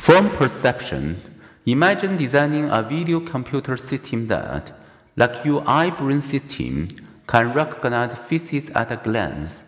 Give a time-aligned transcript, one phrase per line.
[0.00, 1.20] From perception,
[1.66, 4.72] imagine designing a video computer system that,
[5.14, 6.88] like your eye brain system,
[7.26, 9.62] can recognize faces at a glance.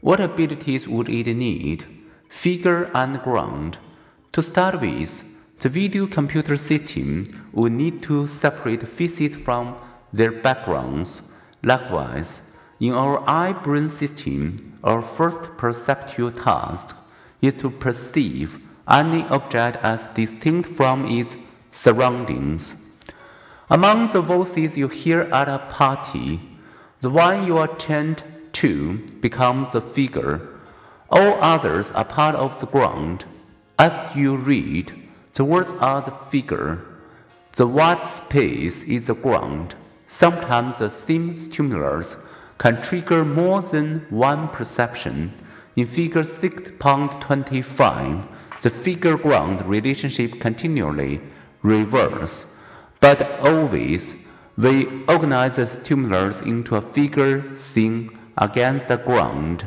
[0.00, 1.84] What abilities would it need?
[2.28, 3.78] Figure and ground.
[4.32, 5.22] To start with,
[5.60, 9.76] the video computer system would need to separate faces from
[10.12, 11.22] their backgrounds.
[11.62, 12.42] Likewise,
[12.80, 16.96] in our eye brain system, our first perceptual task
[17.40, 21.36] is to perceive any object as distinct from its
[21.70, 22.98] surroundings.
[23.68, 26.40] Among the voices you hear at a party,
[27.00, 28.22] the one you attend
[28.54, 30.40] to becomes the figure.
[31.10, 33.24] All others are part of the ground.
[33.78, 34.92] As you read,
[35.34, 36.84] the words are the figure.
[37.52, 39.74] The white space is the ground.
[40.08, 42.16] Sometimes the same stimulus
[42.58, 45.32] can trigger more than one perception.
[45.74, 48.28] In Figure 6.25,
[48.62, 51.20] the figure ground relationship continually
[51.62, 52.46] reverse,
[53.00, 54.14] but always
[54.56, 59.66] we organize the stimulus into a figure seen against the ground.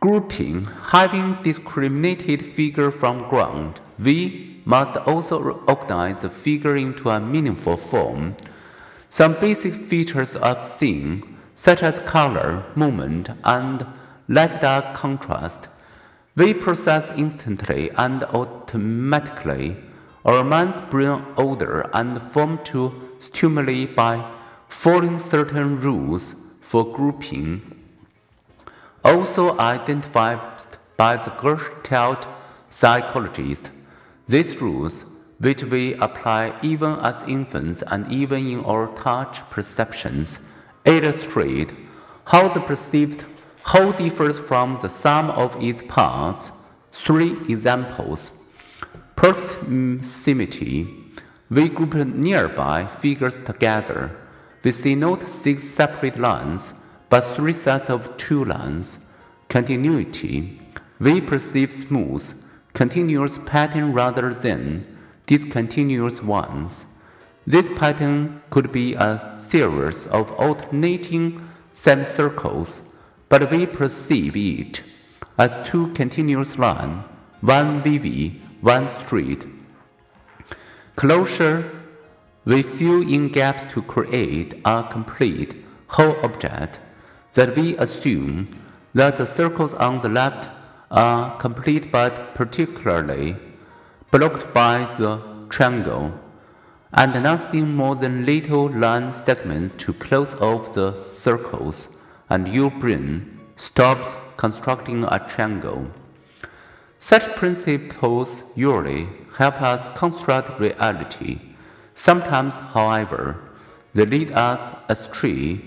[0.00, 7.76] Grouping, having discriminated figure from ground, we must also organize the figure into a meaningful
[7.76, 8.36] form.
[9.08, 13.86] Some basic features of scene, such as color, movement, and
[14.28, 15.68] light dark contrast,
[16.34, 19.76] we process instantly and automatically.
[20.24, 24.30] Our minds bring order and form to stimuli by
[24.68, 27.60] following certain rules for grouping,
[29.04, 30.40] also identified
[30.96, 32.26] by the Gestalt
[32.70, 33.70] psychologist.
[34.26, 35.04] These rules,
[35.38, 40.38] which we apply even as infants and even in our touch perceptions,
[40.84, 41.72] illustrate
[42.24, 43.24] how the perceived
[43.64, 46.52] whole differs from the sum of its parts.
[46.92, 48.30] Three examples.
[49.16, 50.88] Proximity.
[51.48, 54.16] We group nearby figures together.
[54.62, 56.74] We see not six separate lines,
[57.10, 58.98] but three sets of two lines.
[59.48, 60.60] Continuity.
[60.98, 62.32] We perceive smooth,
[62.74, 64.86] continuous pattern rather than
[65.26, 66.86] discontinuous ones.
[67.46, 72.82] This pattern could be a series of alternating semicircles
[73.32, 74.82] but we perceive it
[75.38, 77.02] as two continuous lines,
[77.40, 79.46] one VV, one straight.
[80.96, 81.64] Closure,
[82.44, 86.78] we fill in gaps to create a complete whole object
[87.32, 88.48] that we assume
[88.92, 90.50] that the circles on the left
[90.90, 93.34] are complete but particularly
[94.10, 96.12] blocked by the triangle,
[96.92, 101.88] and nothing more than little line segments to close off the circles
[102.32, 105.86] and your brain stops constructing a triangle.
[106.98, 109.06] Such principles usually
[109.36, 111.40] help us construct reality.
[111.94, 113.36] Sometimes, however,
[113.92, 115.60] they lead us astray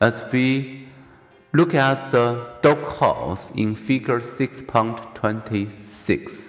[0.00, 0.88] as we
[1.52, 6.47] look at the dog doghouse in Figure 6.26.